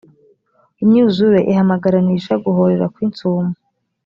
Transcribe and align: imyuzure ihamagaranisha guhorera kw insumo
imyuzure 0.83 1.39
ihamagaranisha 1.51 2.33
guhorera 2.45 2.85
kw 2.93 2.99
insumo 3.05 3.53